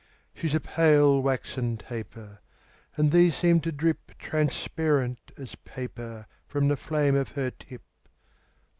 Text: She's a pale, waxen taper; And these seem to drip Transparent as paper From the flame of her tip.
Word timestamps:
She's 0.33 0.55
a 0.55 0.59
pale, 0.59 1.21
waxen 1.21 1.77
taper; 1.77 2.39
And 2.97 3.11
these 3.11 3.35
seem 3.35 3.59
to 3.59 3.71
drip 3.71 4.13
Transparent 4.17 5.19
as 5.37 5.53
paper 5.63 6.25
From 6.47 6.69
the 6.69 6.75
flame 6.75 7.15
of 7.15 7.29
her 7.33 7.51
tip. 7.51 7.83